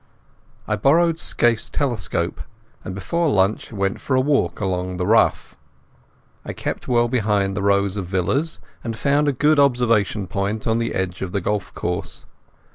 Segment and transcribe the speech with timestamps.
[0.67, 2.41] I borrowed Scaife's telescope,
[2.83, 5.55] and before lunch went for a walk along the Ruff.
[6.43, 10.79] I kept well behind the rows of villas, and found a good observation point on
[10.79, 12.25] the edge of the golf course.